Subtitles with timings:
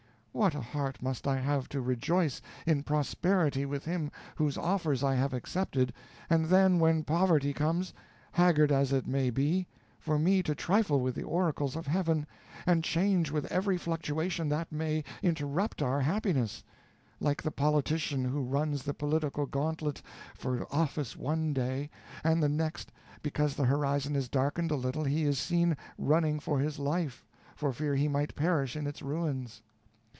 [0.33, 5.13] What a heart must I have to rejoice in prosperity with him whose offers I
[5.15, 5.91] have accepted,
[6.29, 7.93] and then, when poverty comes,
[8.31, 9.67] haggard as it may be,
[9.99, 12.25] for me to trifle with the oracles of Heaven,
[12.65, 16.63] and change with every fluctuation that may interrupt our happiness
[17.19, 20.01] like the politician who runs the political gantlet
[20.33, 21.89] for office one day,
[22.23, 26.39] and the next day, because the horizon is darkened a little, he is seen running
[26.39, 29.61] for his life, for fear he might perish in its ruins.